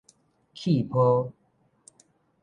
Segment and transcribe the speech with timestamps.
[0.55, 1.31] 氣泡